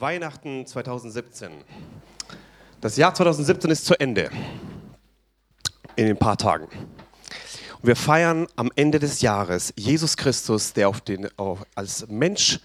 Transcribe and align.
Weihnachten 0.00 0.66
2017. 0.66 1.50
Das 2.80 2.96
Jahr 2.96 3.14
2017 3.14 3.70
ist 3.70 3.84
zu 3.84 4.00
Ende. 4.00 4.30
In 5.94 6.08
ein 6.08 6.16
paar 6.16 6.38
Tagen. 6.38 6.64
Und 6.64 7.86
wir 7.86 7.96
feiern 7.96 8.46
am 8.56 8.70
Ende 8.76 8.98
des 8.98 9.20
Jahres 9.20 9.74
Jesus 9.76 10.16
Christus, 10.16 10.72
der 10.72 10.88
auf 10.88 11.02
den, 11.02 11.28
auf, 11.38 11.66
als 11.74 12.06
Mensch 12.08 12.60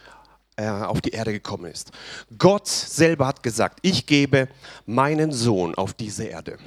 äh, 0.55 0.69
auf 0.69 1.01
die 1.01 1.09
Erde 1.09 1.33
gekommen 1.33 1.65
ist. 1.65 1.91
Gott 2.37 2.67
selber 2.67 3.27
hat 3.27 3.43
gesagt, 3.43 3.79
ich 3.81 4.05
gebe 4.05 4.47
meinen 4.85 5.33
Sohn 5.33 5.75
auf 5.75 5.93
diese 5.93 6.23
Erde. 6.23 6.57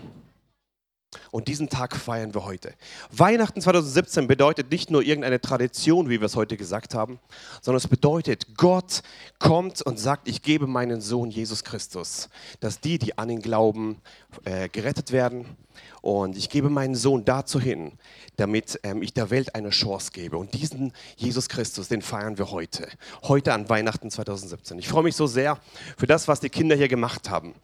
Und 1.31 1.49
diesen 1.49 1.69
Tag 1.69 1.97
feiern 1.97 2.35
wir 2.35 2.45
heute. 2.45 2.75
Weihnachten 3.11 3.61
2017 3.61 4.27
bedeutet 4.27 4.71
nicht 4.71 4.91
nur 4.91 5.03
irgendeine 5.03 5.41
Tradition, 5.41 6.09
wie 6.09 6.21
wir 6.21 6.27
es 6.27 6.37
heute 6.37 6.57
gesagt 6.57 6.95
haben, 6.95 7.19
sondern 7.61 7.79
es 7.79 7.89
bedeutet, 7.89 8.57
Gott 8.57 9.03
kommt 9.39 9.83
und 9.83 9.99
sagt, 9.99 10.29
ich 10.29 10.43
gebe 10.43 10.67
meinen 10.67 11.01
Sohn 11.01 11.31
Jesus 11.31 11.65
Christus, 11.65 12.29
dass 12.61 12.81
die, 12.81 12.99
die 12.99 13.19
an 13.19 13.31
ihn 13.31 13.43
glauben, 13.43 14.01
äh, 14.45 14.69
gerettet 14.69 15.13
werden 15.13 15.45
und 16.09 16.39
ich 16.39 16.49
gebe 16.49 16.71
meinen 16.71 16.95
Sohn 16.95 17.27
dazu 17.27 17.61
hin, 17.61 17.93
damit 18.37 18.81
ähm, 18.83 19.03
ich 19.03 19.13
der 19.13 19.29
Welt 19.29 19.55
eine 19.55 19.69
Chance 19.69 20.11
gebe. 20.11 20.39
Und 20.39 20.55
diesen 20.55 20.95
Jesus 21.17 21.51
Christus, 21.51 21.89
den 21.89 22.01
feiern 22.01 22.39
wir 22.39 22.51
heute. 22.51 22.89
Heute 23.25 23.53
an 23.53 23.69
Weihnachten 23.69 24.11
2017. 24.11 24.79
Ich 24.79 24.89
freue 24.89 25.03
mich 25.03 25.17
so 25.17 25.27
sehr 25.27 25.59
für 25.99 26.07
das, 26.07 26.27
was 26.27 26.41
die 26.41 26.49
Kinder 26.49 26.77
hier 26.77 26.89
gemacht 26.89 27.29
haben. 27.29 27.55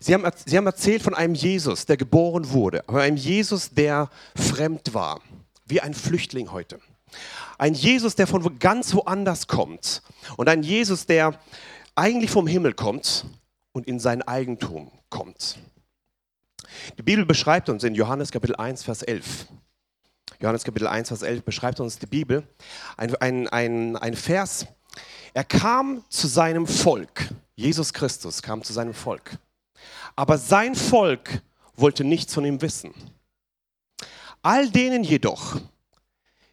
Sie 0.00 0.14
haben, 0.14 0.24
sie 0.46 0.56
haben 0.56 0.66
erzählt 0.66 1.02
von 1.02 1.12
einem 1.12 1.34
Jesus, 1.34 1.86
der 1.86 1.96
geboren 1.96 2.52
wurde. 2.52 2.84
Von 2.86 3.00
einem 3.00 3.16
Jesus, 3.16 3.70
der 3.70 4.10
fremd 4.36 4.94
war. 4.94 5.20
Wie 5.66 5.80
ein 5.80 5.92
Flüchtling 5.92 6.52
heute. 6.52 6.78
Ein 7.58 7.74
Jesus, 7.74 8.14
der 8.14 8.28
von 8.28 8.60
ganz 8.60 8.94
woanders 8.94 9.48
kommt. 9.48 10.02
Und 10.36 10.48
ein 10.48 10.62
Jesus, 10.62 11.06
der 11.06 11.40
eigentlich 11.96 12.30
vom 12.30 12.46
Himmel 12.46 12.74
kommt 12.74 13.24
und 13.72 13.88
in 13.88 13.98
sein 13.98 14.22
Eigentum 14.22 14.92
kommt. 15.10 15.58
Die 16.98 17.02
Bibel 17.02 17.24
beschreibt 17.24 17.68
uns 17.68 17.84
in 17.84 17.94
Johannes 17.94 18.30
Kapitel 18.30 18.56
1, 18.56 18.82
Vers 18.82 19.02
11. 19.02 19.46
Johannes 20.40 20.64
Kapitel 20.64 20.86
1, 20.86 21.08
Vers 21.08 21.22
11 21.22 21.42
beschreibt 21.42 21.80
uns 21.80 21.98
die 21.98 22.06
Bibel. 22.06 22.46
Ein, 22.96 23.14
ein, 23.16 23.48
ein, 23.48 23.96
ein 23.96 24.14
Vers. 24.14 24.66
Er 25.34 25.44
kam 25.44 26.04
zu 26.08 26.26
seinem 26.28 26.66
Volk. 26.66 27.28
Jesus 27.56 27.92
Christus 27.92 28.42
kam 28.42 28.62
zu 28.62 28.72
seinem 28.72 28.94
Volk. 28.94 29.38
Aber 30.16 30.38
sein 30.38 30.74
Volk 30.74 31.42
wollte 31.76 32.04
nichts 32.04 32.34
von 32.34 32.44
ihm 32.44 32.62
wissen. 32.62 32.92
All 34.42 34.70
denen 34.70 35.02
jedoch, 35.02 35.60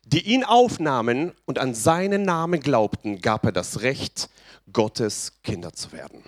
die 0.06 0.22
ihn 0.22 0.44
aufnahmen 0.44 1.34
und 1.46 1.60
an 1.60 1.74
seinen 1.74 2.24
Namen 2.24 2.60
glaubten, 2.60 3.22
gab 3.22 3.46
er 3.46 3.52
das 3.52 3.82
Recht, 3.82 4.30
Gottes 4.72 5.34
Kinder 5.44 5.74
zu 5.74 5.92
werden. 5.92 6.24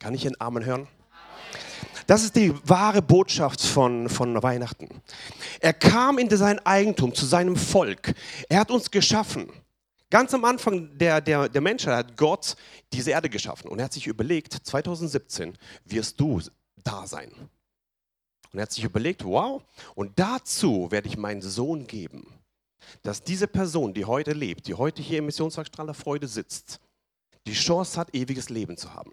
Kann 0.00 0.14
ich 0.14 0.26
einen 0.26 0.40
Amen 0.40 0.64
hören? 0.64 0.88
Das 2.06 2.24
ist 2.24 2.36
die 2.36 2.52
wahre 2.68 3.02
Botschaft 3.02 3.62
von, 3.62 4.08
von 4.08 4.42
Weihnachten. 4.42 4.88
Er 5.60 5.72
kam 5.72 6.18
in 6.18 6.28
sein 6.30 6.58
Eigentum, 6.64 7.14
zu 7.14 7.26
seinem 7.26 7.56
Volk. 7.56 8.14
Er 8.48 8.60
hat 8.60 8.70
uns 8.70 8.90
geschaffen. 8.90 9.52
Ganz 10.10 10.34
am 10.34 10.44
Anfang 10.44 10.96
der, 10.98 11.20
der, 11.20 11.48
der 11.48 11.60
Menschheit 11.60 11.94
hat 11.94 12.16
Gott 12.16 12.56
diese 12.92 13.12
Erde 13.12 13.30
geschaffen. 13.30 13.68
Und 13.68 13.78
er 13.78 13.84
hat 13.84 13.92
sich 13.92 14.06
überlegt, 14.06 14.52
2017 14.52 15.56
wirst 15.84 16.18
du 16.18 16.40
da 16.82 17.06
sein. 17.06 17.30
Und 18.52 18.58
er 18.58 18.62
hat 18.62 18.72
sich 18.72 18.84
überlegt, 18.84 19.24
wow, 19.24 19.62
und 19.94 20.18
dazu 20.18 20.90
werde 20.90 21.08
ich 21.08 21.16
meinen 21.16 21.42
Sohn 21.42 21.86
geben, 21.86 22.26
dass 23.02 23.22
diese 23.22 23.46
Person, 23.46 23.94
die 23.94 24.04
heute 24.04 24.32
lebt, 24.32 24.66
die 24.66 24.74
heute 24.74 25.00
hier 25.02 25.18
im 25.18 25.26
Missionstag 25.26 25.68
Strahler 25.68 25.94
Freude 25.94 26.26
sitzt, 26.26 26.80
die 27.50 27.56
Chance 27.56 27.98
hat, 27.98 28.14
ewiges 28.14 28.48
Leben 28.48 28.76
zu 28.76 28.94
haben. 28.94 29.12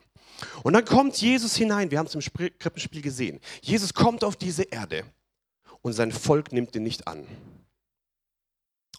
Und 0.64 0.74
dann 0.74 0.86
kommt 0.86 1.18
Jesus 1.18 1.56
hinein, 1.56 1.92
wir 1.92 2.00
haben 2.00 2.08
es 2.08 2.16
im 2.16 2.22
Krippenspiel 2.22 3.02
gesehen. 3.02 3.40
Jesus 3.62 3.94
kommt 3.94 4.24
auf 4.24 4.36
diese 4.36 4.64
Erde 4.64 5.04
und 5.82 5.94
sein 5.94 6.12
Volk 6.12 6.52
nimmt 6.52 6.76
ihn 6.76 6.84
nicht 6.84 7.08
an. 7.08 7.26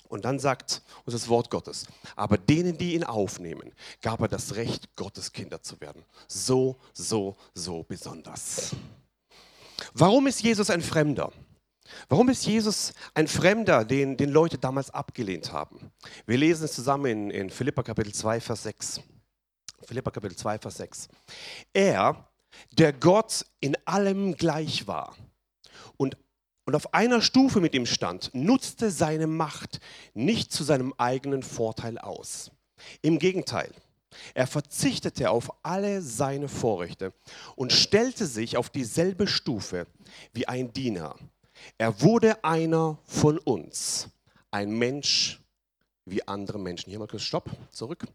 Und 0.08 0.24
dann 0.24 0.38
sagt 0.38 0.82
uns 1.04 1.12
das 1.12 1.28
Wort 1.28 1.50
Gottes, 1.50 1.86
aber 2.16 2.38
denen, 2.38 2.78
die 2.78 2.94
ihn 2.94 3.04
aufnehmen, 3.04 3.72
gab 4.00 4.20
er 4.20 4.28
das 4.28 4.56
Recht, 4.56 4.96
Gottes 4.96 5.32
Kinder 5.32 5.62
zu 5.62 5.80
werden. 5.80 6.02
So, 6.26 6.76
so, 6.94 7.36
so 7.52 7.82
besonders. 7.82 8.74
Warum 9.92 10.26
ist 10.26 10.42
Jesus 10.42 10.70
ein 10.70 10.80
Fremder? 10.80 11.30
Warum 12.08 12.28
ist 12.28 12.46
Jesus 12.46 12.92
ein 13.14 13.28
Fremder, 13.28 13.84
den, 13.84 14.16
den 14.16 14.30
Leute 14.30 14.58
damals 14.58 14.90
abgelehnt 14.90 15.52
haben? 15.52 15.90
Wir 16.26 16.38
lesen 16.38 16.64
es 16.64 16.72
zusammen 16.72 17.06
in, 17.06 17.30
in 17.30 17.50
Philippa 17.50 17.82
Kapitel 17.82 18.12
2, 18.12 18.40
Vers 18.40 18.62
6. 18.62 19.00
Philippa 19.84 20.10
Kapitel 20.10 20.36
2, 20.36 20.58
Vers 20.58 20.76
6. 20.76 21.08
Er, 21.72 22.28
der 22.72 22.92
Gott 22.92 23.46
in 23.60 23.76
allem 23.84 24.34
gleich 24.34 24.86
war 24.86 25.16
und, 25.96 26.16
und 26.64 26.74
auf 26.74 26.94
einer 26.94 27.22
Stufe 27.22 27.60
mit 27.60 27.74
ihm 27.74 27.86
stand, 27.86 28.30
nutzte 28.34 28.90
seine 28.90 29.26
Macht 29.26 29.80
nicht 30.14 30.52
zu 30.52 30.64
seinem 30.64 30.94
eigenen 30.98 31.42
Vorteil 31.42 31.98
aus. 31.98 32.50
Im 33.02 33.18
Gegenteil, 33.18 33.72
er 34.34 34.46
verzichtete 34.46 35.30
auf 35.30 35.50
alle 35.62 36.02
seine 36.02 36.48
Vorrechte 36.48 37.12
und 37.56 37.72
stellte 37.72 38.26
sich 38.26 38.56
auf 38.56 38.70
dieselbe 38.70 39.26
Stufe 39.26 39.86
wie 40.32 40.48
ein 40.48 40.72
Diener. 40.72 41.16
Er 41.76 42.00
wurde 42.00 42.42
einer 42.44 42.98
von 43.04 43.38
uns, 43.38 44.08
ein 44.50 44.70
Mensch 44.70 45.40
wie 46.04 46.26
andere 46.26 46.58
Menschen. 46.58 46.90
Hier 46.90 46.98
mal 46.98 47.08
kurz 47.08 47.22
Stopp, 47.22 47.50
zurück. 47.70 48.06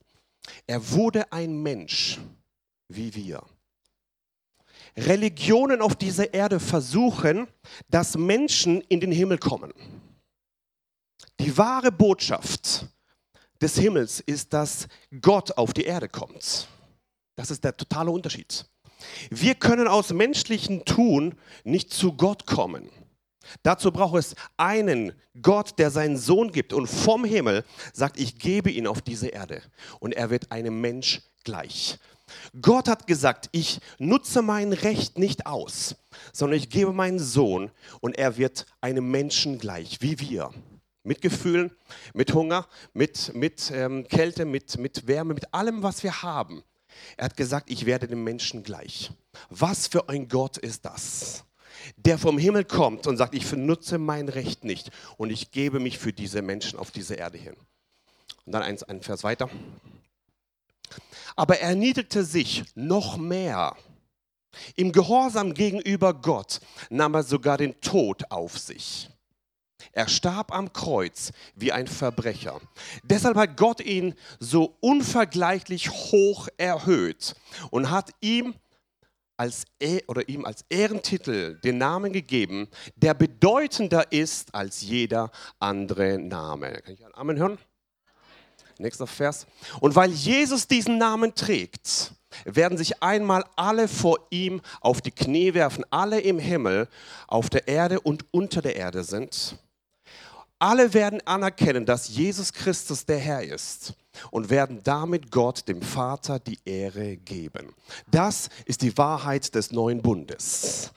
Er 0.67 0.91
wurde 0.91 1.31
ein 1.31 1.61
Mensch 1.61 2.19
wie 2.89 3.13
wir. 3.15 3.43
Religionen 4.95 5.81
auf 5.81 5.95
dieser 5.95 6.33
Erde 6.33 6.59
versuchen, 6.59 7.47
dass 7.89 8.17
Menschen 8.17 8.81
in 8.81 8.99
den 8.99 9.11
Himmel 9.11 9.37
kommen. 9.37 9.73
Die 11.39 11.57
wahre 11.57 11.91
Botschaft 11.91 12.87
des 13.61 13.77
Himmels 13.77 14.19
ist, 14.19 14.53
dass 14.53 14.87
Gott 15.21 15.57
auf 15.57 15.73
die 15.73 15.85
Erde 15.85 16.09
kommt. 16.09 16.67
Das 17.35 17.49
ist 17.49 17.63
der 17.63 17.75
totale 17.75 18.11
Unterschied. 18.11 18.65
Wir 19.29 19.55
können 19.55 19.87
aus 19.87 20.13
menschlichen 20.13 20.85
Tun 20.85 21.35
nicht 21.63 21.91
zu 21.91 22.13
Gott 22.13 22.45
kommen. 22.45 22.89
Dazu 23.63 23.91
braucht 23.91 24.19
es 24.19 24.35
einen 24.57 25.13
Gott, 25.41 25.79
der 25.79 25.91
seinen 25.91 26.17
Sohn 26.17 26.51
gibt 26.51 26.73
und 26.73 26.87
vom 26.87 27.25
Himmel 27.25 27.65
sagt, 27.91 28.19
ich 28.19 28.37
gebe 28.37 28.69
ihn 28.69 28.87
auf 28.87 29.01
diese 29.01 29.27
Erde 29.27 29.61
und 29.99 30.13
er 30.13 30.29
wird 30.29 30.51
einem 30.51 30.79
Mensch 30.81 31.21
gleich. 31.43 31.99
Gott 32.61 32.87
hat 32.87 33.07
gesagt, 33.07 33.49
ich 33.51 33.79
nutze 33.99 34.41
mein 34.41 34.73
Recht 34.73 35.17
nicht 35.17 35.45
aus, 35.45 35.95
sondern 36.31 36.57
ich 36.57 36.69
gebe 36.69 36.93
meinen 36.93 37.19
Sohn 37.19 37.71
und 37.99 38.17
er 38.17 38.37
wird 38.37 38.65
einem 38.81 39.09
Menschen 39.11 39.59
gleich, 39.59 40.01
wie 40.01 40.19
wir. 40.19 40.51
Mit 41.03 41.21
Gefühlen, 41.21 41.71
mit 42.13 42.33
Hunger, 42.33 42.65
mit, 42.93 43.33
mit 43.35 43.71
ähm, 43.75 44.07
Kälte, 44.07 44.45
mit, 44.45 44.77
mit 44.77 45.05
Wärme, 45.05 45.33
mit 45.33 45.53
allem, 45.53 45.83
was 45.83 46.01
wir 46.01 46.23
haben. 46.23 46.63
Er 47.17 47.25
hat 47.25 47.35
gesagt, 47.35 47.69
ich 47.69 47.85
werde 47.85 48.07
dem 48.07 48.23
Menschen 48.23 48.63
gleich. 48.63 49.11
Was 49.49 49.87
für 49.87 50.07
ein 50.07 50.29
Gott 50.29 50.57
ist 50.57 50.85
das? 50.85 51.43
Der 51.97 52.17
vom 52.17 52.38
Himmel 52.38 52.66
kommt 52.66 53.07
und 53.07 53.17
sagt, 53.17 53.35
ich 53.35 53.49
benutze 53.49 53.97
mein 53.97 54.29
Recht 54.29 54.63
nicht 54.63 54.91
und 55.17 55.29
ich 55.29 55.51
gebe 55.51 55.79
mich 55.79 55.97
für 55.99 56.13
diese 56.13 56.41
Menschen 56.41 56.79
auf 56.79 56.91
diese 56.91 57.16
Erde 57.16 57.38
hin. 57.38 57.55
Und 58.45 58.53
dann 58.53 58.63
ein, 58.63 58.81
ein 58.83 59.01
Vers 59.01 59.23
weiter. 59.23 59.49
Aber 61.35 61.59
er 61.59 61.69
erniedrigte 61.69 62.23
sich 62.23 62.63
noch 62.75 63.17
mehr. 63.17 63.75
Im 64.75 64.91
Gehorsam 64.91 65.53
gegenüber 65.53 66.13
Gott 66.13 66.59
nahm 66.89 67.16
er 67.16 67.23
sogar 67.23 67.57
den 67.57 67.79
Tod 67.81 68.29
auf 68.29 68.57
sich. 68.59 69.09
Er 69.91 70.07
starb 70.07 70.51
am 70.51 70.71
Kreuz 70.73 71.31
wie 71.55 71.71
ein 71.71 71.88
Verbrecher. 71.88 72.61
Deshalb 73.03 73.38
hat 73.38 73.57
Gott 73.57 73.81
ihn 73.81 74.15
so 74.39 74.77
unvergleichlich 74.79 75.89
hoch 75.89 76.47
erhöht 76.57 77.35
und 77.69 77.89
hat 77.89 78.12
ihm 78.21 78.56
als 79.38 79.65
oder 80.07 80.27
ihm 80.30 80.45
als 80.45 80.65
Ehrentitel 80.69 81.59
den 81.62 81.77
Namen 81.77 82.13
gegeben, 82.13 82.68
der 82.95 83.13
bedeutender 83.13 84.12
ist 84.12 84.53
als 84.53 84.81
jeder 84.81 85.31
andere 85.59 86.19
Name. 86.19 86.74
Kann 86.81 86.94
ich 86.94 87.03
einen 87.03 87.15
Amen 87.15 87.38
hören? 87.38 87.57
Nächster 88.77 89.07
Vers. 89.07 89.45
Und 89.80 89.95
weil 89.95 90.12
Jesus 90.12 90.68
diesen 90.68 90.97
Namen 90.97 91.35
trägt, 91.35 92.13
werden 92.45 92.77
sich 92.77 93.03
einmal 93.03 93.45
alle 93.56 93.88
vor 93.88 94.19
ihm 94.31 94.62
auf 94.81 95.01
die 95.01 95.12
Knie 95.12 95.53
werfen, 95.53 95.85
alle 95.91 96.19
im 96.19 96.39
Himmel, 96.39 96.88
auf 97.27 97.50
der 97.50 97.68
Erde 97.68 98.00
und 98.00 98.25
unter 98.31 98.62
der 98.62 98.75
Erde 98.75 99.03
sind. 99.03 99.57
Alle 100.59 100.94
werden 100.94 101.19
anerkennen, 101.25 101.85
dass 101.85 102.07
Jesus 102.07 102.53
Christus 102.53 103.05
der 103.05 103.17
Herr 103.17 103.44
ist 103.44 103.94
und 104.31 104.50
werden 104.50 104.79
damit 104.83 105.31
Gott, 105.31 105.67
dem 105.67 105.81
Vater, 105.81 106.39
die 106.39 106.57
Ehre 106.63 107.17
geben. 107.17 107.73
Das 108.09 108.50
ist 108.65 108.81
die 108.81 108.97
Wahrheit 108.97 109.53
des 109.55 109.71
neuen 109.71 110.01
Bundes. 110.01 110.91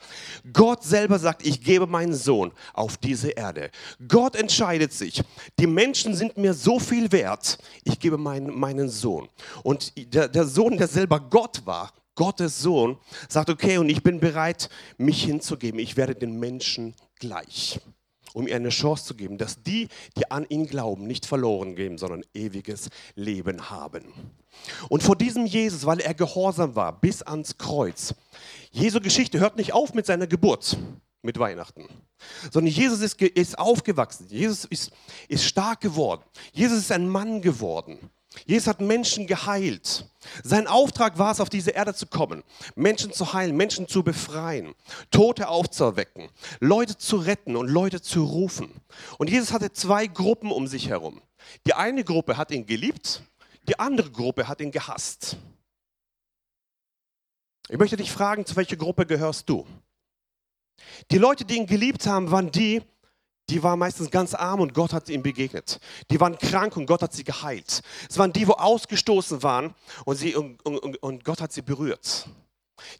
Gott 0.53 0.83
selber 0.83 1.19
sagt, 1.19 1.45
ich 1.45 1.61
gebe 1.61 1.87
meinen 1.87 2.13
Sohn 2.13 2.51
auf 2.73 2.97
diese 2.97 3.31
Erde. 3.31 3.71
Gott 4.07 4.35
entscheidet 4.35 4.93
sich, 4.93 5.21
die 5.59 5.67
Menschen 5.67 6.15
sind 6.15 6.37
mir 6.37 6.53
so 6.53 6.79
viel 6.79 7.11
wert, 7.11 7.57
ich 7.83 7.99
gebe 7.99 8.17
meinen, 8.17 8.57
meinen 8.57 8.89
Sohn. 8.89 9.27
Und 9.63 9.93
der, 10.13 10.27
der 10.27 10.45
Sohn, 10.45 10.77
der 10.77 10.87
selber 10.87 11.19
Gott 11.19 11.65
war, 11.65 11.91
Gottes 12.15 12.59
Sohn, 12.59 12.97
sagt, 13.29 13.49
okay, 13.49 13.77
und 13.77 13.89
ich 13.89 14.01
bin 14.01 14.19
bereit, 14.19 14.69
mich 14.97 15.23
hinzugeben. 15.23 15.79
Ich 15.79 15.97
werde 15.97 16.15
den 16.15 16.39
Menschen 16.39 16.95
gleich, 17.19 17.79
um 18.37 18.47
ihr 18.47 18.55
eine 18.55 18.69
Chance 18.69 19.03
zu 19.05 19.15
geben, 19.15 19.39
dass 19.39 19.63
die, 19.63 19.87
die 20.15 20.29
an 20.29 20.45
ihn 20.47 20.67
glauben, 20.67 21.07
nicht 21.07 21.25
verloren 21.25 21.75
gehen, 21.75 21.97
sondern 21.97 22.23
ewiges 22.35 22.89
Leben 23.15 23.71
haben. 23.71 24.13
Und 24.89 25.01
vor 25.01 25.15
diesem 25.15 25.47
Jesus, 25.47 25.87
weil 25.87 25.99
er 25.99 26.13
gehorsam 26.13 26.75
war 26.75 26.99
bis 26.99 27.23
ans 27.23 27.57
Kreuz, 27.57 28.13
Jesu 28.69 28.99
Geschichte 28.99 29.39
hört 29.39 29.57
nicht 29.57 29.73
auf 29.73 29.95
mit 29.95 30.05
seiner 30.05 30.27
Geburt, 30.27 30.77
mit 31.23 31.39
Weihnachten, 31.39 31.87
sondern 32.51 32.71
Jesus 32.71 33.01
ist, 33.01 33.19
ist 33.19 33.57
aufgewachsen, 33.57 34.27
Jesus 34.29 34.65
ist, 34.65 34.91
ist 35.27 35.43
stark 35.43 35.81
geworden, 35.81 36.21
Jesus 36.53 36.77
ist 36.77 36.91
ein 36.91 37.09
Mann 37.09 37.41
geworden. 37.41 37.97
Jesus 38.45 38.67
hat 38.67 38.81
Menschen 38.81 39.27
geheilt. 39.27 40.05
Sein 40.43 40.67
Auftrag 40.67 41.17
war 41.17 41.31
es, 41.31 41.39
auf 41.39 41.49
diese 41.49 41.71
Erde 41.71 41.93
zu 41.93 42.07
kommen, 42.07 42.43
Menschen 42.75 43.11
zu 43.11 43.33
heilen, 43.33 43.55
Menschen 43.55 43.87
zu 43.87 44.03
befreien, 44.03 44.75
Tote 45.11 45.47
aufzuerwecken, 45.47 46.29
Leute 46.59 46.97
zu 46.97 47.17
retten 47.17 47.55
und 47.55 47.67
Leute 47.67 48.01
zu 48.01 48.23
rufen. 48.23 48.71
Und 49.17 49.29
Jesus 49.29 49.51
hatte 49.53 49.71
zwei 49.71 50.07
Gruppen 50.07 50.51
um 50.51 50.67
sich 50.67 50.89
herum. 50.89 51.21
Die 51.65 51.73
eine 51.73 52.03
Gruppe 52.03 52.37
hat 52.37 52.51
ihn 52.51 52.65
geliebt, 52.65 53.21
die 53.67 53.79
andere 53.79 54.11
Gruppe 54.11 54.47
hat 54.47 54.61
ihn 54.61 54.71
gehasst. 54.71 55.37
Ich 57.69 57.77
möchte 57.77 57.97
dich 57.97 58.11
fragen, 58.11 58.45
zu 58.45 58.55
welcher 58.55 58.77
Gruppe 58.77 59.05
gehörst 59.05 59.49
du? 59.49 59.65
Die 61.11 61.17
Leute, 61.17 61.43
die 61.43 61.55
ihn 61.55 61.67
geliebt 61.67 62.05
haben, 62.05 62.31
waren 62.31 62.51
die, 62.51 62.81
die 63.49 63.63
waren 63.63 63.79
meistens 63.79 64.11
ganz 64.11 64.33
arm 64.33 64.59
und 64.59 64.73
Gott 64.73 64.93
hat 64.93 65.09
ihnen 65.09 65.23
begegnet. 65.23 65.79
Die 66.11 66.19
waren 66.19 66.37
krank 66.37 66.75
und 66.77 66.85
Gott 66.85 67.01
hat 67.01 67.13
sie 67.13 67.23
geheilt. 67.23 67.81
Es 68.09 68.17
waren 68.17 68.33
die, 68.33 68.47
wo 68.47 68.53
ausgestoßen 68.53 69.41
waren 69.43 69.73
und, 70.05 70.15
sie, 70.15 70.35
und, 70.35 70.63
und, 70.65 71.01
und 71.01 71.23
Gott 71.23 71.41
hat 71.41 71.53
sie 71.53 71.61
berührt. 71.61 72.27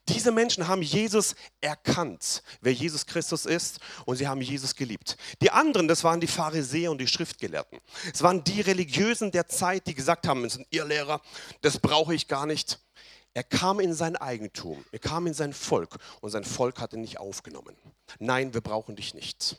Diese 0.10 0.32
Menschen 0.32 0.68
haben 0.68 0.82
Jesus 0.82 1.36
erkannt, 1.62 2.42
wer 2.62 2.74
Jesus 2.74 3.06
Christus 3.06 3.46
ist, 3.46 3.80
und 4.06 4.16
sie 4.16 4.28
haben 4.28 4.42
Jesus 4.42 4.76
geliebt. 4.76 5.18
Die 5.42 5.52
anderen, 5.52 5.88
das 5.88 6.04
waren 6.04 6.20
die 6.20 6.28
Pharisäer 6.28 6.92
und 6.92 7.00
die 7.00 7.08
Schriftgelehrten. 7.08 7.80
Es 8.12 8.24
waren 8.24 8.44
die 8.44 8.62
Religiösen 8.62 9.32
der 9.32 9.48
Zeit, 9.48 9.86
die 9.88 9.94
gesagt 9.94 10.28
haben, 10.28 10.48
ihr 10.72 10.86
Lehrer, 10.86 11.22
das 11.62 11.80
brauche 11.80 12.16
ich 12.16 12.28
gar 12.28 12.46
nicht. 12.46 12.80
Er 13.34 13.44
kam 13.44 13.80
in 13.80 13.94
sein 13.94 14.16
Eigentum, 14.16 14.84
er 14.92 15.00
kam 15.00 15.28
in 15.28 15.36
sein 15.36 15.54
Volk 15.54 15.98
und 16.22 16.32
sein 16.32 16.44
Volk 16.44 16.80
hat 16.80 16.94
ihn 16.94 17.02
nicht 17.02 17.20
aufgenommen. 17.20 17.76
Nein, 18.18 18.56
wir 18.56 18.62
brauchen 18.62 18.96
dich 18.96 19.14
nicht. 19.14 19.58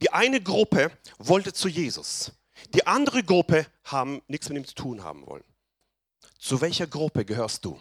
Die 0.00 0.12
eine 0.12 0.40
Gruppe 0.40 0.90
wollte 1.18 1.52
zu 1.52 1.68
Jesus. 1.68 2.32
Die 2.74 2.86
andere 2.86 3.22
Gruppe 3.22 3.66
haben 3.84 4.22
nichts 4.28 4.48
mit 4.48 4.58
ihm 4.58 4.66
zu 4.66 4.74
tun 4.74 5.02
haben 5.02 5.26
wollen. 5.26 5.44
Zu 6.38 6.60
welcher 6.60 6.86
Gruppe 6.86 7.24
gehörst 7.24 7.64
du? 7.64 7.78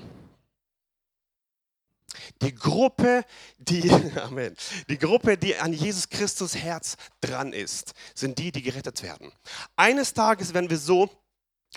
Die 2.41 2.53
Gruppe, 2.55 3.25
die, 3.57 3.89
Amen, 4.21 4.55
die 4.89 4.97
Gruppe, 4.97 5.37
die 5.37 5.55
an 5.55 5.73
Jesus 5.73 6.09
Christus 6.09 6.55
Herz 6.55 6.97
dran 7.21 7.53
ist, 7.53 7.93
sind 8.13 8.37
die, 8.37 8.51
die 8.51 8.61
gerettet 8.61 9.03
werden. 9.03 9.31
Eines 9.75 10.13
Tages 10.13 10.53
werden 10.53 10.69
wir 10.69 10.77
so, 10.77 11.09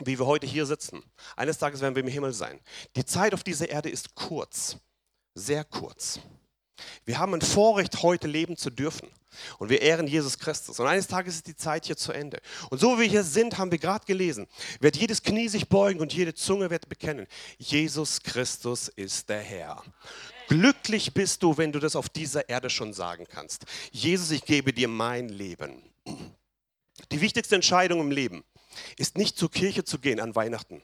wie 0.04 0.18
wir 0.18 0.26
heute 0.26 0.46
hier 0.46 0.66
sitzen. 0.66 1.02
Eines 1.36 1.58
Tages 1.58 1.80
werden 1.80 1.94
wir 1.94 2.02
im 2.02 2.08
Himmel 2.08 2.32
sein. 2.32 2.60
Die 2.96 3.04
Zeit 3.04 3.34
auf 3.34 3.42
dieser 3.42 3.68
Erde 3.68 3.90
ist 3.90 4.14
kurz, 4.14 4.76
sehr 5.34 5.64
kurz. 5.64 6.20
Wir 7.04 7.18
haben 7.18 7.34
ein 7.34 7.40
Vorrecht, 7.40 8.02
heute 8.02 8.26
leben 8.26 8.56
zu 8.56 8.70
dürfen. 8.70 9.08
Und 9.58 9.68
wir 9.68 9.82
ehren 9.82 10.06
Jesus 10.06 10.38
Christus. 10.38 10.80
Und 10.80 10.86
eines 10.86 11.06
Tages 11.06 11.36
ist 11.36 11.46
die 11.46 11.56
Zeit 11.56 11.86
hier 11.86 11.96
zu 11.96 12.12
Ende. 12.12 12.40
Und 12.70 12.80
so 12.80 12.96
wie 12.96 13.02
wir 13.02 13.08
hier 13.08 13.24
sind, 13.24 13.58
haben 13.58 13.70
wir 13.70 13.78
gerade 13.78 14.04
gelesen, 14.04 14.46
wird 14.80 14.96
jedes 14.96 15.22
Knie 15.22 15.48
sich 15.48 15.68
beugen 15.68 16.00
und 16.00 16.12
jede 16.12 16.34
Zunge 16.34 16.70
wird 16.70 16.88
bekennen, 16.88 17.26
Jesus 17.58 18.22
Christus 18.22 18.88
ist 18.88 19.28
der 19.28 19.40
Herr. 19.40 19.82
Glücklich 20.48 21.12
bist 21.12 21.42
du, 21.42 21.56
wenn 21.58 21.72
du 21.72 21.78
das 21.78 21.94
auf 21.94 22.08
dieser 22.08 22.48
Erde 22.48 22.70
schon 22.70 22.92
sagen 22.92 23.26
kannst. 23.28 23.64
Jesus, 23.92 24.30
ich 24.30 24.44
gebe 24.44 24.72
dir 24.72 24.88
mein 24.88 25.28
Leben. 25.28 25.82
Die 27.12 27.20
wichtigste 27.20 27.54
Entscheidung 27.54 28.00
im 28.00 28.10
Leben 28.10 28.44
ist 28.96 29.18
nicht 29.18 29.36
zur 29.36 29.50
Kirche 29.50 29.84
zu 29.84 29.98
gehen 29.98 30.20
an 30.20 30.34
Weihnachten. 30.34 30.82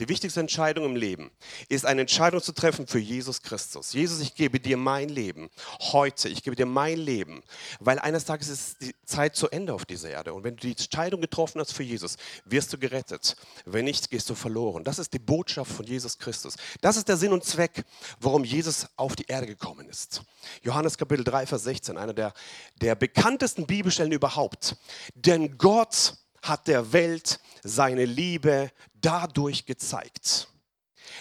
Die 0.00 0.08
wichtigste 0.08 0.40
Entscheidung 0.40 0.86
im 0.86 0.96
Leben 0.96 1.30
ist 1.68 1.84
eine 1.84 2.00
Entscheidung 2.00 2.40
zu 2.40 2.52
treffen 2.52 2.86
für 2.86 2.98
Jesus 2.98 3.42
Christus. 3.42 3.92
Jesus, 3.92 4.20
ich 4.20 4.34
gebe 4.34 4.58
dir 4.58 4.78
mein 4.78 5.10
Leben 5.10 5.50
heute. 5.92 6.30
Ich 6.30 6.42
gebe 6.42 6.56
dir 6.56 6.64
mein 6.64 6.96
Leben, 6.96 7.42
weil 7.80 7.98
eines 7.98 8.24
Tages 8.24 8.48
ist 8.48 8.80
die 8.80 8.94
Zeit 9.04 9.36
zu 9.36 9.50
Ende 9.50 9.74
auf 9.74 9.84
dieser 9.84 10.08
Erde. 10.08 10.32
Und 10.32 10.42
wenn 10.42 10.56
du 10.56 10.62
die 10.62 10.70
Entscheidung 10.70 11.20
getroffen 11.20 11.60
hast 11.60 11.72
für 11.72 11.82
Jesus, 11.82 12.16
wirst 12.46 12.72
du 12.72 12.78
gerettet. 12.78 13.36
Wenn 13.66 13.84
nicht, 13.84 14.10
gehst 14.10 14.30
du 14.30 14.34
verloren. 14.34 14.84
Das 14.84 14.98
ist 14.98 15.12
die 15.12 15.18
Botschaft 15.18 15.70
von 15.70 15.84
Jesus 15.84 16.16
Christus. 16.16 16.56
Das 16.80 16.96
ist 16.96 17.06
der 17.06 17.18
Sinn 17.18 17.34
und 17.34 17.44
Zweck, 17.44 17.84
warum 18.20 18.42
Jesus 18.42 18.86
auf 18.96 19.16
die 19.16 19.26
Erde 19.26 19.46
gekommen 19.46 19.86
ist. 19.86 20.22
Johannes 20.62 20.96
Kapitel 20.96 21.24
3, 21.24 21.44
Vers 21.44 21.64
16, 21.64 21.98
einer 21.98 22.14
der, 22.14 22.32
der 22.80 22.94
bekanntesten 22.94 23.66
Bibelstellen 23.66 24.12
überhaupt. 24.12 24.76
Denn 25.14 25.58
Gott 25.58 26.14
hat 26.42 26.68
der 26.68 26.92
Welt 26.92 27.40
seine 27.62 28.04
Liebe 28.04 28.70
dadurch 28.94 29.66
gezeigt, 29.66 30.48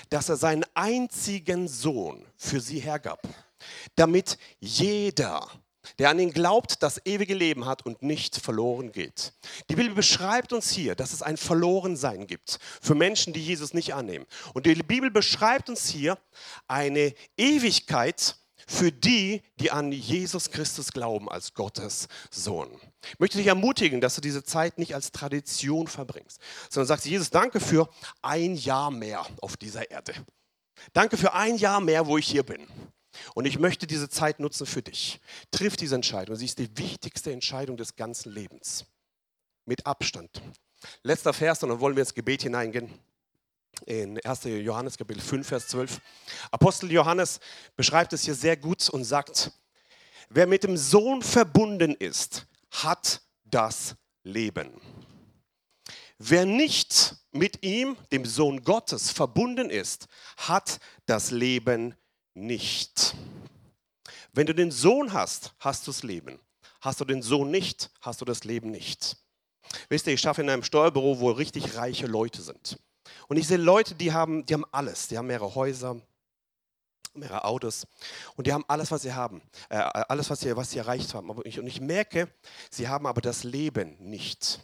dass 0.10 0.30
er 0.30 0.38
seinen 0.38 0.66
einzigen 0.74 1.68
Sohn 1.68 2.25
für 2.38 2.60
sie 2.60 2.80
hergab, 2.80 3.27
damit 3.95 4.38
jeder, 4.60 5.48
der 5.98 6.10
an 6.10 6.19
ihn 6.19 6.31
glaubt, 6.31 6.83
das 6.83 7.01
ewige 7.06 7.33
Leben 7.33 7.66
hat 7.66 7.86
und 7.86 8.01
nicht 8.01 8.38
verloren 8.38 8.92
geht. 8.92 9.33
Die 9.69 9.75
Bibel 9.75 9.94
beschreibt 9.95 10.54
uns 10.54 10.69
hier, 10.69 10.95
dass 10.95 11.13
es 11.13 11.22
ein 11.22 11.38
Verlorensein 11.38 12.27
gibt 12.27 12.60
für 12.81 12.95
Menschen, 12.95 13.33
die 13.33 13.44
Jesus 13.44 13.74
nicht 13.74 13.94
annehmen. 13.94 14.25
Und 14.54 14.65
die 14.65 14.75
Bibel 14.75 15.12
beschreibt 15.12 15.69
uns 15.69 15.89
hier 15.89 16.18
eine 16.68 17.13
Ewigkeit 17.38 18.36
für 18.68 18.92
die, 18.92 19.42
die 19.60 19.72
an 19.72 19.92
Jesus 19.92 20.51
Christus 20.51 20.92
glauben 20.92 21.30
als 21.30 21.54
Gottes 21.54 22.07
Sohn. 22.30 22.69
Ich 23.01 23.19
möchte 23.19 23.38
dich 23.38 23.48
ermutigen, 23.48 24.01
dass 24.01 24.16
du 24.16 24.22
diese 24.22 24.44
Zeit 24.44 24.78
nicht 24.78 24.94
als 24.94 25.12
Tradition 25.12 25.88
verbringst, 25.88 26.40
sondern 26.69 26.88
sagst, 26.88 27.06
Jesus, 27.06 27.30
danke 27.30 27.60
für 27.60 27.90
ein 28.22 28.56
Jahr 28.56 28.92
mehr 28.92 29.25
auf 29.42 29.57
dieser 29.57 29.90
Erde. 29.90 30.13
Danke 30.94 31.18
für 31.18 31.34
ein 31.34 31.57
Jahr 31.57 31.81
mehr, 31.81 32.07
wo 32.07 32.18
ich 32.18 32.28
hier 32.28 32.44
bin. 32.44 32.68
Und 33.36 33.46
ich 33.46 33.60
möchte 33.60 33.88
diese 33.88 34.10
Zeit 34.10 34.40
nutzen 34.40 34.66
für 34.66 34.81
dich. 34.81 35.19
Triff 35.51 35.75
diese 35.75 35.96
Entscheidung. 35.96 36.36
Sie 36.36 36.46
ist 36.46 36.60
die 36.60 36.78
wichtigste 36.78 37.31
Entscheidung 37.31 37.78
des 37.78 37.96
ganzen 37.96 38.31
Lebens. 38.31 38.86
Mit 39.66 39.86
Abstand. 39.86 40.42
Letzter 41.04 41.34
Vers, 41.34 41.63
und 41.63 41.69
dann 41.69 41.80
wollen 41.80 41.96
wir 41.96 42.01
ins 42.01 42.13
Gebet 42.13 42.44
hineingehen 42.44 42.94
in 43.86 44.20
1. 44.24 44.44
Johannes 44.44 44.98
Kapitel 44.98 45.22
5, 45.22 45.48
Vers 45.48 45.68
12. 45.70 46.00
Apostel 46.51 46.91
Johannes 46.91 47.39
beschreibt 47.75 48.13
es 48.13 48.24
hier 48.24 48.36
sehr 48.36 48.58
gut 48.58 48.89
und 48.89 49.03
sagt, 49.03 49.51
wer 50.29 50.48
mit 50.48 50.63
dem 50.63 50.77
Sohn 50.77 51.22
verbunden 51.22 51.96
ist, 51.96 52.46
hat 52.72 53.22
das 53.44 53.96
Leben. 54.24 54.72
Wer 56.18 56.46
nicht 56.46 57.16
mit 57.32 57.64
ihm, 57.64 57.96
dem 58.12 58.26
Sohn 58.26 58.64
Gottes, 58.64 59.12
verbunden 59.12 59.70
ist, 59.70 60.08
hat 60.38 60.80
das 61.06 61.32
Leben 61.32 61.96
nicht. 62.34 63.16
Wenn 64.34 64.46
du 64.46 64.54
den 64.54 64.72
Sohn 64.72 65.14
hast, 65.14 65.54
hast 65.60 65.88
du 65.88 65.92
das 65.92 66.04
Leben. 66.04 66.40
Hast 66.82 67.00
du 67.02 67.06
den 67.06 67.22
Sohn 67.22 67.52
nicht, 67.52 67.90
hast 68.02 68.22
du 68.22 68.26
das 68.26 68.44
Leben 68.44 68.72
nicht. 68.72 69.18
Wisst 69.88 70.08
ihr, 70.08 70.14
ich 70.14 70.22
schaffe 70.22 70.42
in 70.42 70.50
einem 70.50 70.64
Steuerbüro, 70.64 71.20
wo 71.20 71.32
richtig 71.32 71.76
reiche 71.76 72.08
Leute 72.08 72.42
sind. 72.42 72.78
Und 73.28 73.38
ich 73.38 73.48
sehe 73.48 73.58
Leute, 73.58 73.96
die 73.96 74.12
haben, 74.12 74.46
die 74.46 74.54
haben 74.54 74.66
alles. 74.72 75.08
Die 75.08 75.18
haben 75.18 75.28
mehrere 75.28 75.56
Häuser, 75.56 76.02
mehrere 77.13 77.44
Autos 77.44 77.88
und 78.36 78.48
die 78.48 78.54
haben 78.54 78.66
alles, 78.68 78.92
was 78.92 79.01
sie 79.01 79.13
haben, 79.13 79.42
äh, 79.70 79.78
alles, 79.78 80.30
was 80.30 80.39
sie, 80.39 80.56
was 80.56 80.72
sie 80.72 80.80
erreicht 80.80 81.13
haben. 81.13 81.30
Und 81.30 81.46
ich 81.46 81.82
merke, 81.82 82.30
sie 82.70 82.88
haben 82.88 83.06
aber 83.08 83.22
das 83.22 83.44
Leben 83.44 83.98
nicht. 84.00 84.60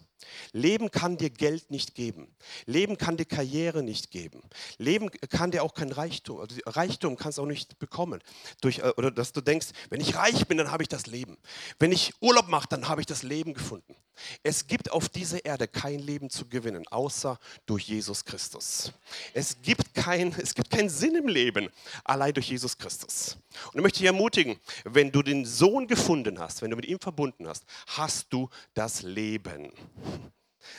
Leben 0.52 0.92
kann 0.92 1.18
dir 1.18 1.30
Geld 1.30 1.72
nicht 1.72 1.96
geben. 1.96 2.34
Leben 2.66 2.98
kann 2.98 3.18
dir 3.18 3.26
Karriere 3.26 3.84
nicht 3.84 4.12
geben. 4.12 4.42
Leben 4.78 5.10
kann 5.30 5.52
dir 5.52 5.64
auch 5.64 5.74
kein 5.74 5.92
Reichtum. 5.92 6.40
Also 6.40 6.56
Reichtum 6.66 7.18
kannst 7.18 7.38
du 7.38 7.44
auch 7.44 7.48
nicht 7.48 7.80
bekommen. 7.80 8.22
Durch, 8.62 8.80
äh, 8.80 8.94
oder 8.98 9.12
dass 9.12 9.32
du 9.32 9.42
denkst, 9.42 9.68
wenn 9.90 10.02
ich 10.02 10.16
reich 10.16 10.48
bin, 10.48 10.58
dann 10.58 10.72
habe 10.72 10.84
ich 10.84 10.90
das 10.90 11.08
Leben. 11.08 11.38
Wenn 11.80 11.92
ich 11.92 12.14
Urlaub 12.22 12.48
mache, 12.48 12.68
dann 12.70 12.88
habe 12.88 13.02
ich 13.02 13.08
das 13.08 13.24
Leben 13.24 13.54
gefunden. 13.54 13.96
Es 14.44 14.68
gibt 14.68 14.92
auf 14.92 15.10
dieser 15.10 15.44
Erde 15.44 15.68
kein 15.68 16.00
Leben 16.00 16.30
zu 16.30 16.48
gewinnen, 16.48 16.88
außer 16.88 17.40
durch 17.66 17.88
Jesus 17.88 18.24
Christus. 18.26 18.92
Es 19.34 19.62
gibt, 19.62 19.94
kein, 19.94 20.34
es 20.40 20.54
gibt 20.54 20.70
keinen 20.70 20.90
Sinn 20.90 21.16
im 21.16 21.28
Leben, 21.28 21.70
allein 22.04 22.34
durch 22.34 22.50
Jesus 22.50 22.78
Christus. 22.78 23.38
Und 23.68 23.76
ich 23.76 23.82
möchte 23.82 24.00
dich 24.00 24.08
ermutigen, 24.08 24.58
wenn 24.84 25.12
du 25.12 25.22
den 25.22 25.46
Sohn 25.46 25.88
gefunden 25.88 26.40
hast, 26.40 26.62
wenn 26.62 26.70
du 26.70 26.76
mit 26.76 26.86
ihm 26.86 27.00
verbunden 27.00 27.48
hast, 27.48 27.66
hast 27.88 28.28
du 28.32 28.50
das 28.74 29.02
Leben. 29.02 29.72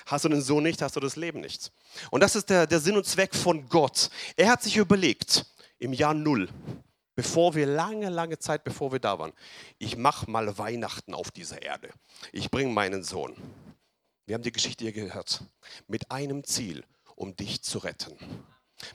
Hast 0.06 0.24
du 0.24 0.28
den 0.28 0.42
Sohn 0.42 0.62
nicht, 0.62 0.82
hast 0.82 0.96
du 0.96 1.00
das 1.00 1.16
Leben 1.16 1.40
nicht. 1.40 1.72
Und 2.10 2.22
das 2.22 2.36
ist 2.36 2.50
der, 2.50 2.66
der 2.66 2.80
Sinn 2.80 2.96
und 2.96 3.06
Zweck 3.06 3.34
von 3.34 3.68
Gott. 3.68 4.10
Er 4.36 4.50
hat 4.50 4.62
sich 4.62 4.76
überlegt, 4.76 5.46
im 5.78 5.92
Jahr 5.92 6.14
Null, 6.14 6.48
bevor 7.14 7.54
wir 7.54 7.66
lange, 7.66 8.08
lange 8.08 8.38
Zeit, 8.38 8.64
bevor 8.64 8.92
wir 8.92 8.98
da 8.98 9.18
waren, 9.18 9.32
ich 9.78 9.96
mache 9.96 10.30
mal 10.30 10.58
Weihnachten 10.58 11.14
auf 11.14 11.30
dieser 11.30 11.62
Erde. 11.62 11.90
Ich 12.32 12.50
bringe 12.50 12.72
meinen 12.72 13.02
Sohn. 13.02 13.36
Wir 14.26 14.34
haben 14.34 14.42
die 14.42 14.52
Geschichte 14.52 14.84
hier 14.84 14.92
gehört. 14.92 15.42
Mit 15.86 16.10
einem 16.10 16.44
Ziel, 16.44 16.84
um 17.14 17.36
dich 17.36 17.62
zu 17.62 17.78
retten. 17.78 18.16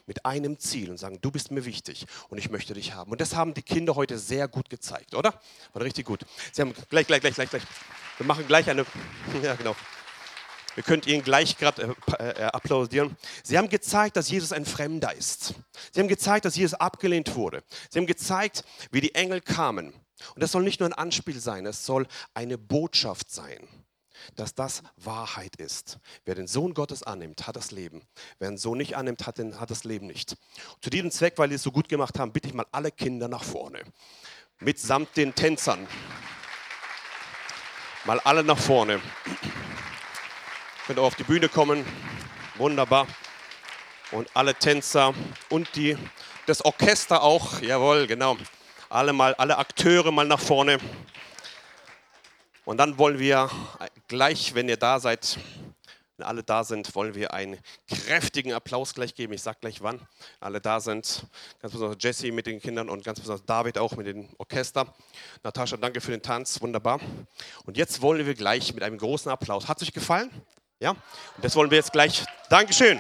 Mit 0.06 0.26
einem 0.26 0.60
Ziel 0.60 0.92
und 0.92 0.98
sagen, 0.98 1.20
du 1.22 1.32
bist 1.32 1.50
mir 1.50 1.66
wichtig 1.66 2.06
und 2.30 2.38
ich 2.38 2.52
möchte 2.52 2.74
dich 2.74 2.94
haben. 2.94 3.12
Und 3.12 3.20
das 3.20 3.36
haben 3.36 3.54
die 3.54 3.64
Kinder 3.64 3.96
heute 3.96 4.20
sehr 4.20 4.48
gut 4.48 4.70
gezeigt, 4.70 5.16
oder? 5.16 5.34
War 5.74 5.82
richtig 5.82 6.06
gut. 6.06 6.26
Sie 6.52 6.62
haben 6.62 6.74
gleich, 6.90 7.08
gleich, 7.08 7.22
gleich, 7.22 7.34
gleich, 7.34 7.50
gleich. 7.50 7.64
Wir 8.18 8.26
machen 8.26 8.46
gleich 8.46 8.70
eine. 8.70 8.86
Ja, 9.42 9.56
genau. 9.56 9.76
Wir 10.76 10.84
könnt 10.84 11.06
ihnen 11.06 11.24
gleich 11.24 11.58
gerade 11.58 11.96
äh, 12.18 12.30
äh, 12.30 12.44
applaudieren. 12.44 13.18
Sie 13.44 13.58
haben 13.58 13.70
gezeigt, 13.70 14.16
dass 14.16 14.30
Jesus 14.30 14.54
ein 14.54 14.66
Fremder 14.66 15.14
ist. 15.14 15.54
Sie 15.92 16.00
haben 16.00 16.08
gezeigt, 16.08 16.46
dass 16.46 16.56
Jesus 16.56 16.80
abgelehnt 16.80 17.36
wurde. 17.36 17.64
Sie 17.90 18.00
haben 18.00 18.08
gezeigt, 18.08 18.64
wie 18.92 19.02
die 19.02 19.16
Engel 19.16 19.42
kamen. 19.42 19.94
Und 20.36 20.44
das 20.44 20.52
soll 20.52 20.64
nicht 20.64 20.80
nur 20.80 20.88
ein 20.88 20.94
Anspiel 20.94 21.40
sein, 21.40 21.66
es 21.66 21.86
soll 21.86 22.08
eine 22.34 22.58
Botschaft 22.58 23.32
sein 23.32 23.68
dass 24.36 24.54
das 24.54 24.84
Wahrheit 24.98 25.56
ist. 25.56 25.98
Wer 26.26 26.36
den 26.36 26.48
Sohn 26.48 26.74
Gottes 26.74 27.04
annimmt, 27.04 27.48
hat 27.48 27.56
das 27.56 27.72
Leben. 27.72 28.04
Wer 28.40 28.50
den 28.50 28.58
Sohn 28.58 28.78
nicht 28.78 28.96
annimmt, 28.96 29.26
hat, 29.26 29.38
den, 29.38 29.60
hat 29.60 29.72
das 29.72 29.84
Leben 29.84 30.08
nicht. 30.08 30.36
Zu 30.82 30.90
diesem 30.90 31.12
Zweck, 31.12 31.38
weil 31.38 31.50
die 31.50 31.56
es 31.56 31.64
so 31.64 31.72
gut 31.72 31.90
gemacht 31.90 32.20
haben, 32.20 32.32
bitte 32.32 32.48
ich 32.48 32.54
mal 32.54 32.68
alle 32.72 32.92
Kinder 32.92 33.28
nach 33.28 33.44
vorne. 33.44 33.82
Mitsamt 34.60 35.18
den 35.18 35.34
Tänzern. 35.34 35.88
Mal 38.06 38.20
alle 38.20 38.44
nach 38.44 38.60
vorne. 38.60 39.02
Könnt 40.92 41.00
ihr 41.00 41.04
auf 41.04 41.16
die 41.16 41.24
Bühne 41.24 41.48
kommen. 41.48 41.86
Wunderbar. 42.56 43.08
Und 44.12 44.28
alle 44.34 44.54
Tänzer 44.54 45.14
und 45.50 45.74
die, 45.78 45.98
das 46.48 46.66
Orchester 46.66 47.24
auch. 47.24 47.62
Jawohl, 47.62 48.08
genau. 48.08 48.36
Alle, 48.90 49.14
mal, 49.14 49.34
alle 49.36 49.58
Akteure 49.58 50.12
mal 50.12 50.28
nach 50.28 50.42
vorne. 50.42 50.80
Und 52.66 52.76
dann 52.76 52.98
wollen 52.98 53.20
wir 53.20 53.50
gleich, 54.10 54.54
wenn 54.54 54.68
ihr 54.68 54.76
da 54.76 55.00
seid, 55.00 55.40
wenn 56.18 56.28
alle 56.28 56.44
da 56.44 56.66
sind, 56.66 56.94
wollen 56.94 57.16
wir 57.16 57.34
einen 57.34 57.58
kräftigen 57.88 58.52
Applaus 58.52 58.94
gleich 58.94 59.16
geben. 59.16 59.32
Ich 59.32 59.44
sage 59.44 59.60
gleich 59.62 59.82
wann 59.82 60.06
alle 60.42 60.60
da 60.60 60.82
sind. 60.82 61.26
Ganz 61.62 61.72
besonders 61.72 62.04
Jesse 62.04 62.34
mit 62.34 62.48
den 62.48 62.60
Kindern 62.60 62.90
und 62.90 63.06
ganz 63.06 63.18
besonders 63.18 63.46
David 63.46 63.78
auch 63.78 63.96
mit 63.96 64.08
dem 64.08 64.28
Orchester. 64.40 64.94
Natascha, 65.42 65.78
danke 65.78 66.02
für 66.02 66.12
den 66.12 66.22
Tanz, 66.22 66.62
wunderbar. 66.62 67.00
Und 67.66 67.78
jetzt 67.78 68.02
wollen 68.02 68.26
wir 68.26 68.34
gleich 68.34 68.74
mit 68.74 68.84
einem 68.84 68.98
großen 68.98 69.32
Applaus. 69.32 69.70
Hat 69.70 69.82
es 69.82 69.88
euch 69.88 69.94
gefallen? 69.94 70.30
Ja? 70.82 70.90
Und 70.92 71.00
das 71.46 71.56
wollen 71.56 71.70
wir 71.70 71.78
jetzt 71.78 71.94
gleich. 71.94 72.26
Dankeschön. 72.50 73.00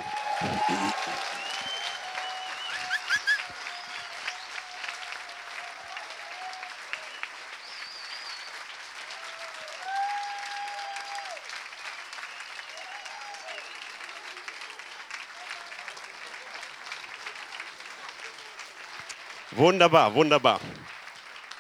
Wunderbar, 19.54 20.14
wunderbar. 20.14 20.60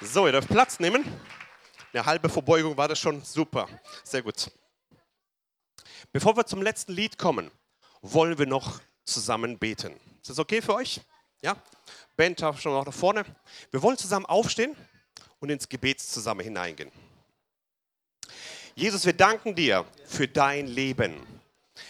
So, 0.01 0.27
ihr 0.27 0.31
dürft 0.31 0.49
Platz 0.49 0.79
nehmen. 0.79 1.03
Eine 1.93 2.05
halbe 2.05 2.29
Verbeugung 2.29 2.77
war 2.77 2.87
das 2.87 2.99
schon 2.99 3.21
super. 3.23 3.67
Sehr 4.03 4.21
gut. 4.21 4.51
Bevor 6.11 6.35
wir 6.35 6.45
zum 6.45 6.61
letzten 6.61 6.93
Lied 6.93 7.17
kommen, 7.17 7.51
wollen 8.01 8.37
wir 8.37 8.45
noch 8.45 8.81
zusammen 9.03 9.57
beten. 9.57 9.93
Ist 10.21 10.29
das 10.29 10.39
okay 10.39 10.61
für 10.61 10.75
euch? 10.75 11.01
Ja? 11.41 11.55
Band 12.17 12.39
schon 12.39 12.73
noch 12.73 12.85
nach 12.85 12.93
vorne. 12.93 13.25
Wir 13.71 13.81
wollen 13.81 13.97
zusammen 13.97 14.25
aufstehen 14.25 14.75
und 15.39 15.49
ins 15.49 15.69
Gebet 15.69 15.99
zusammen 15.99 16.41
hineingehen. 16.41 16.91
Jesus, 18.75 19.05
wir 19.05 19.13
danken 19.13 19.55
dir 19.55 19.85
für 20.05 20.27
dein 20.27 20.67
Leben. 20.67 21.15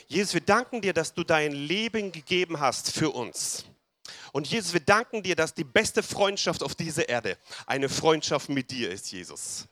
Jesus, 0.07 0.33
wir 0.33 0.41
danken 0.41 0.81
dir, 0.81 0.93
dass 0.93 1.13
du 1.13 1.23
dein 1.23 1.51
Leben 1.51 2.11
gegeben 2.11 2.59
hast 2.59 2.91
für 2.91 3.09
uns. 3.09 3.65
Und 4.31 4.47
Jesus, 4.47 4.73
wir 4.73 4.79
danken 4.79 5.23
dir, 5.23 5.35
dass 5.35 5.53
die 5.53 5.63
beste 5.63 6.03
Freundschaft 6.03 6.63
auf 6.63 6.75
dieser 6.75 7.09
Erde 7.09 7.37
eine 7.65 7.89
Freundschaft 7.89 8.49
mit 8.49 8.71
dir 8.71 8.91
ist, 8.91 9.11
Jesus. 9.11 9.67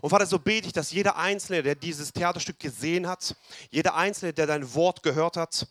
Und 0.00 0.10
Vater, 0.10 0.26
so 0.26 0.38
bete 0.38 0.66
ich, 0.66 0.72
dass 0.72 0.92
jeder 0.92 1.16
Einzelne, 1.16 1.62
der 1.62 1.74
dieses 1.74 2.12
Theaterstück 2.12 2.58
gesehen 2.58 3.06
hat, 3.06 3.34
jeder 3.70 3.94
Einzelne, 3.94 4.32
der 4.32 4.46
dein 4.46 4.74
Wort 4.74 5.02
gehört 5.02 5.36
hat, 5.36 5.66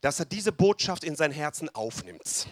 dass 0.00 0.18
er 0.18 0.26
diese 0.26 0.52
Botschaft 0.52 1.04
in 1.04 1.16
sein 1.16 1.32
Herzen 1.32 1.68
aufnimmt. 1.74 2.48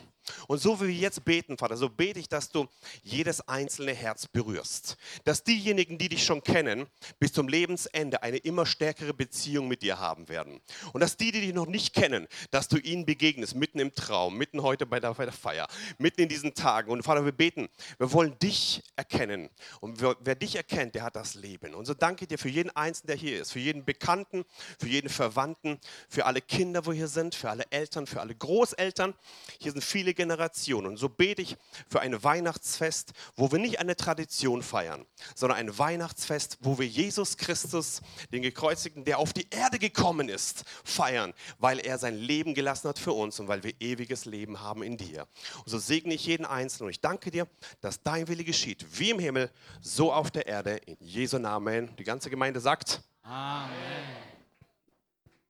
Und 0.46 0.58
so 0.58 0.80
wie 0.80 0.88
wir 0.88 0.94
jetzt 0.94 1.24
beten, 1.24 1.58
Vater, 1.58 1.76
so 1.76 1.88
bete 1.88 2.20
ich, 2.20 2.28
dass 2.28 2.50
du 2.50 2.68
jedes 3.02 3.46
einzelne 3.48 3.94
Herz 3.94 4.26
berührst. 4.26 4.96
Dass 5.24 5.44
diejenigen, 5.44 5.98
die 5.98 6.08
dich 6.08 6.24
schon 6.24 6.42
kennen, 6.42 6.86
bis 7.18 7.32
zum 7.32 7.48
Lebensende 7.48 8.22
eine 8.22 8.38
immer 8.38 8.66
stärkere 8.66 9.14
Beziehung 9.14 9.68
mit 9.68 9.82
dir 9.82 9.98
haben 9.98 10.28
werden. 10.28 10.60
Und 10.92 11.00
dass 11.00 11.16
die, 11.16 11.32
die 11.32 11.40
dich 11.40 11.54
noch 11.54 11.66
nicht 11.66 11.94
kennen, 11.94 12.26
dass 12.50 12.68
du 12.68 12.78
ihnen 12.78 13.06
begegnest, 13.06 13.54
mitten 13.54 13.78
im 13.78 13.94
Traum, 13.94 14.36
mitten 14.36 14.62
heute 14.62 14.86
bei 14.86 15.00
der, 15.00 15.14
Feier, 15.32 15.66
mitten 15.98 16.22
in 16.22 16.28
diesen 16.28 16.54
Tagen. 16.54 16.90
Und 16.90 17.02
Vater, 17.02 17.24
wir 17.24 17.32
beten, 17.32 17.68
wir 17.98 18.12
wollen 18.12 18.38
dich 18.38 18.82
erkennen. 18.96 19.50
Und 19.80 20.00
wer, 20.00 20.34
dich 20.34 20.56
erkennt, 20.56 20.94
der 20.94 21.02
hat 21.02 21.16
das 21.16 21.34
Leben. 21.34 21.74
Und 21.74 21.86
so 21.86 21.94
danke 21.94 22.24
ich 22.24 22.28
dir 22.28 22.38
für 22.38 22.48
jeden 22.48 22.70
Einzelnen, 22.70 23.08
der 23.08 23.16
hier 23.16 23.40
ist, 23.40 23.52
für 23.52 23.58
jeden 23.58 23.84
Bekannten, 23.84 24.44
für 24.78 24.88
jeden 24.88 25.08
Verwandten, 25.08 25.78
für 26.08 26.26
alle 26.26 26.40
Kinder, 26.40 26.86
wo 26.86 26.92
hier 26.92 27.08
sind, 27.08 27.34
für 27.34 27.50
alle 27.50 27.64
Eltern, 27.70 28.06
für 28.06 28.20
alle 28.20 28.34
Großeltern. 28.34 29.14
Hier 29.60 29.72
sind 29.72 29.82
viele 30.12 30.14
Generationen. 30.14 30.88
Und 30.88 30.96
so 30.96 31.08
bete 31.08 31.42
ich 31.42 31.56
für 31.88 32.00
ein 32.00 32.22
Weihnachtsfest, 32.22 33.12
wo 33.36 33.50
wir 33.50 33.58
nicht 33.58 33.80
eine 33.80 33.96
Tradition 33.96 34.62
feiern, 34.62 35.06
sondern 35.34 35.58
ein 35.58 35.78
Weihnachtsfest, 35.78 36.58
wo 36.60 36.78
wir 36.78 36.86
Jesus 36.86 37.36
Christus, 37.36 38.02
den 38.32 38.42
Gekreuzigten, 38.42 39.04
der 39.04 39.18
auf 39.18 39.32
die 39.32 39.46
Erde 39.50 39.78
gekommen 39.78 40.28
ist, 40.28 40.64
feiern, 40.84 41.32
weil 41.58 41.78
er 41.78 41.98
sein 41.98 42.16
Leben 42.16 42.54
gelassen 42.54 42.88
hat 42.88 42.98
für 42.98 43.12
uns 43.12 43.40
und 43.40 43.48
weil 43.48 43.62
wir 43.62 43.74
ewiges 43.80 44.24
Leben 44.24 44.60
haben 44.60 44.82
in 44.82 44.96
dir. 44.96 45.26
Und 45.58 45.70
so 45.70 45.78
segne 45.78 46.14
ich 46.14 46.26
jeden 46.26 46.46
Einzelnen 46.46 46.86
und 46.86 46.90
ich 46.90 47.00
danke 47.00 47.30
dir, 47.30 47.46
dass 47.80 48.02
dein 48.02 48.28
Wille 48.28 48.44
geschieht, 48.44 48.84
wie 48.98 49.10
im 49.10 49.18
Himmel, 49.18 49.50
so 49.80 50.12
auf 50.12 50.30
der 50.30 50.46
Erde, 50.46 50.76
in 50.86 50.96
Jesu 51.00 51.38
Namen. 51.38 51.94
Die 51.96 52.04
ganze 52.04 52.30
Gemeinde 52.30 52.60
sagt 52.60 53.02
Amen. 53.22 54.31